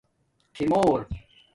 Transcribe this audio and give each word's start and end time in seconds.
خِمور 0.57 1.05